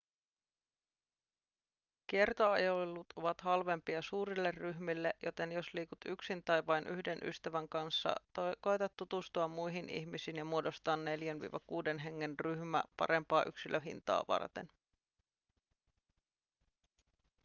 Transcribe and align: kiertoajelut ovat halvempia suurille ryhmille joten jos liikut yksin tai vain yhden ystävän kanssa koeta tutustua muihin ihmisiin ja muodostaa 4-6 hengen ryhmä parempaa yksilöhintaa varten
kiertoajelut 2.07 3.05
ovat 3.15 3.41
halvempia 3.41 4.01
suurille 4.01 4.51
ryhmille 4.51 5.13
joten 5.23 5.51
jos 5.51 5.73
liikut 5.73 5.99
yksin 6.05 6.43
tai 6.43 6.65
vain 6.67 6.87
yhden 6.87 7.19
ystävän 7.23 7.69
kanssa 7.69 8.15
koeta 8.61 8.89
tutustua 8.97 9.47
muihin 9.47 9.89
ihmisiin 9.89 10.37
ja 10.37 10.45
muodostaa 10.45 10.95
4-6 10.95 11.99
hengen 11.99 12.39
ryhmä 12.39 12.83
parempaa 12.97 13.43
yksilöhintaa 13.43 14.23
varten 14.27 14.69